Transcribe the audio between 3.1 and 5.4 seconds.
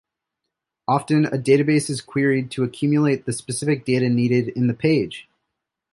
the specific data needed in the page.